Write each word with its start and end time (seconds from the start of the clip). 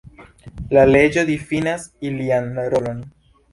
La 0.77 0.85
leĝo 0.91 1.25
difinas 1.29 1.87
ilian 2.11 2.51
rolon. 2.75 3.07